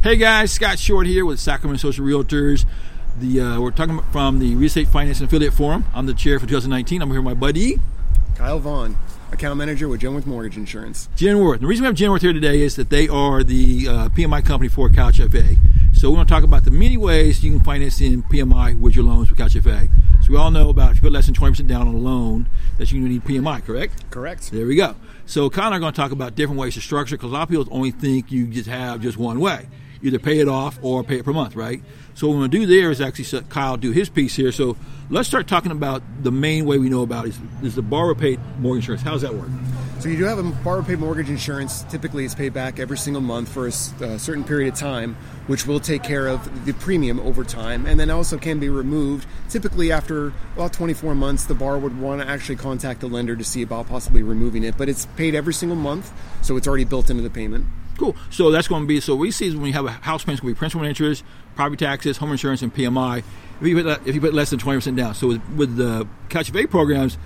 [0.00, 2.64] Hey guys, Scott Short here with Sacramento Social Realtors.
[3.18, 5.86] The uh, we're talking from the Real Estate Finance and Affiliate Forum.
[5.92, 7.02] I'm the chair for 2019.
[7.02, 7.80] I'm here with my buddy
[8.36, 8.96] Kyle Vaughn,
[9.32, 11.08] account manager with Genworth Mortgage Insurance.
[11.16, 11.58] Genworth.
[11.58, 14.68] The reason we have Genworth here today is that they are the uh, PMI company
[14.68, 15.58] for CalHFA.
[15.94, 18.94] So we're going to talk about the many ways you can finance in PMI with
[18.94, 19.90] your loans with CalHFA.
[20.22, 22.48] So we all know about if you put less than 20% down on a loan
[22.76, 24.08] that you're going to need PMI, correct?
[24.12, 24.52] Correct.
[24.52, 24.94] There we go.
[25.26, 27.34] So Kyle and I are going to talk about different ways to structure because a
[27.34, 29.66] lot of people only think you just have just one way.
[30.02, 31.82] Either pay it off or pay it per month, right?
[32.14, 34.52] So what we're going to do there is actually Kyle do his piece here.
[34.52, 34.76] So
[35.10, 38.40] let's start talking about the main way we know about is, is the borrower paid
[38.58, 39.02] mortgage insurance.
[39.02, 39.50] How does that work?
[40.00, 41.82] So you do have a borrower paid mortgage insurance.
[41.84, 45.16] Typically, it's paid back every single month for a uh, certain period of time,
[45.48, 49.26] which will take care of the premium over time, and then also can be removed.
[49.48, 53.42] Typically, after about 24 months, the borrower would want to actually contact the lender to
[53.42, 54.78] see about possibly removing it.
[54.78, 57.66] But it's paid every single month, so it's already built into the payment.
[57.98, 58.16] Cool.
[58.30, 60.40] So that's going to be so we see when you have a house payment, it's
[60.40, 63.22] going to be principal and interest, property taxes, home insurance, and PMI.
[63.60, 66.70] If you put, if you put less than 20% down, so with, with the CalHFA
[66.70, 67.18] programs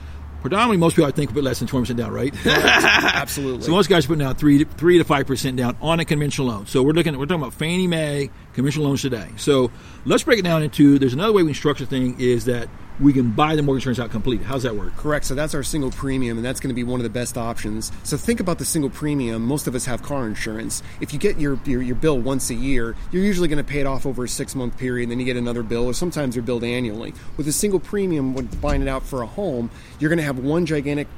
[0.43, 2.35] predominantly most people I think put less than twenty percent down, right?
[2.47, 3.63] Absolutely.
[3.63, 6.49] so most guys are putting down three three to five percent down on a conventional
[6.49, 6.67] loan.
[6.67, 9.29] So we're looking we're talking about Fannie Mae conventional loans today.
[9.37, 9.71] So
[10.05, 12.69] let's break it down into there's another way we can structure thing is that
[13.01, 14.45] we can buy the mortgage insurance out completely.
[14.45, 14.97] How's that work?
[14.97, 15.25] Correct.
[15.25, 17.93] So that's our single premium, and that's going to be one of the best options.
[18.03, 19.47] So think about the single premium.
[19.47, 20.83] Most of us have car insurance.
[21.01, 23.81] If you get your, your, your bill once a year, you're usually going to pay
[23.81, 26.35] it off over a six month period, and then you get another bill, or sometimes
[26.35, 27.15] they're billed annually.
[27.37, 30.39] With a single premium, when buying it out for a home, you're going to have
[30.39, 31.09] one gigantic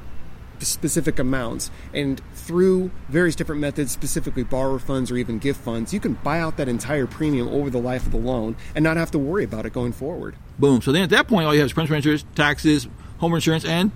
[0.69, 1.70] specific amounts.
[1.93, 6.41] And through various different methods, specifically borrower funds or even gift funds, you can buy
[6.41, 9.45] out that entire premium over the life of the loan and not have to worry
[9.45, 10.37] about it going forward.
[10.59, 10.83] Boom.
[10.83, 13.91] So then at that point, all you have is principal interest, taxes, home insurance, and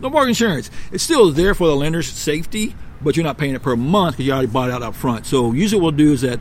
[0.00, 0.70] no mortgage insurance.
[0.92, 4.26] It's still there for the lender's safety, but you're not paying it per month because
[4.26, 5.26] you already bought it out up front.
[5.26, 6.40] So usually what we'll do is that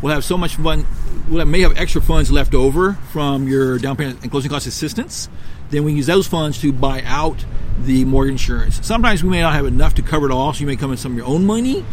[0.00, 0.86] we'll have so much fun,
[1.28, 5.28] we may have extra funds left over from your down payment and closing cost assistance.
[5.70, 7.44] Then we use those funds to buy out
[7.84, 8.84] the mortgage insurance.
[8.86, 10.96] Sometimes we may not have enough to cover it all, so you may come in
[10.96, 11.84] some of your own money,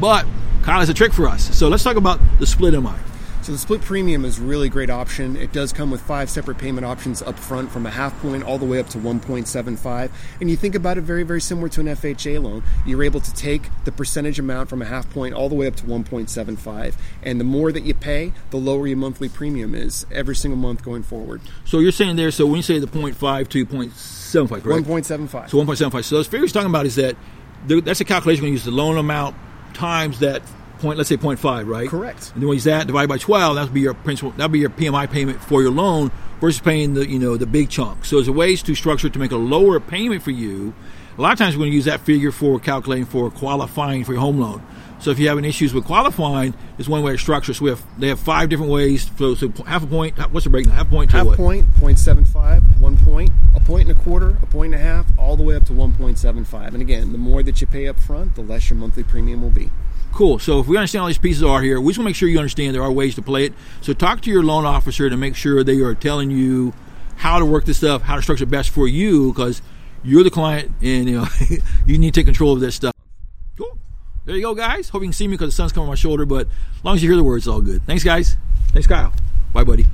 [0.00, 0.26] but
[0.62, 1.56] Kyle has a trick for us.
[1.56, 2.94] So let's talk about the split MI.
[3.48, 5.34] So the split premium is a really great option.
[5.34, 8.58] It does come with five separate payment options up front from a half point all
[8.58, 10.10] the way up to 1.75.
[10.38, 12.62] And you think about it very, very similar to an FHA loan.
[12.84, 15.76] You're able to take the percentage amount from a half point all the way up
[15.76, 16.94] to 1.75.
[17.22, 20.84] And the more that you pay, the lower your monthly premium is every single month
[20.84, 21.40] going forward.
[21.64, 24.86] So you're saying there, so when you say the 0.5 to 0.75, correct?
[24.86, 25.48] 1.75.
[25.48, 26.04] So 1.75.
[26.04, 27.16] So those figures talking about is that
[27.66, 29.36] that's a calculation going to use the loan amount
[29.72, 30.42] times that
[30.78, 31.88] point, let's say 0.5, right?
[31.88, 32.32] Correct.
[32.34, 34.44] And then when you use that divided by 12, that would be your principal, that
[34.44, 37.70] would be your PMI payment for your loan versus paying the, you know, the big
[37.70, 38.04] chunk.
[38.04, 40.74] So there's a ways to structure to make a lower payment for you.
[41.16, 44.12] A lot of times we're going to use that figure for calculating for qualifying for
[44.12, 44.62] your home loan.
[45.00, 47.54] So if you're having issues with qualifying, it's one way to structure.
[47.54, 49.08] So we have they have five different ways.
[49.16, 50.18] So, so half a point.
[50.32, 50.74] What's the breakdown?
[50.74, 51.36] Half a point to half what?
[51.36, 55.36] point, 0.75, one point, a point and a quarter, a point and a half, all
[55.36, 56.68] the way up to 1.75.
[56.68, 59.50] And again, the more that you pay up front, the less your monthly premium will
[59.50, 59.70] be.
[60.12, 60.38] Cool.
[60.38, 62.28] So if we understand all these pieces are here, we just want to make sure
[62.28, 63.52] you understand there are ways to play it.
[63.80, 66.72] So talk to your loan officer to make sure they are telling you
[67.16, 69.62] how to work this stuff, how to structure it best for you, because
[70.02, 71.26] you're the client and you know
[71.86, 72.94] you need to take control of this stuff.
[73.56, 73.78] Cool.
[74.24, 74.88] There you go, guys.
[74.88, 76.96] Hope you can see me because the sun's coming on my shoulder, but as long
[76.96, 77.84] as you hear the words, it's all good.
[77.84, 78.36] Thanks, guys.
[78.72, 79.12] Thanks, Kyle.
[79.52, 79.86] Bye, buddy.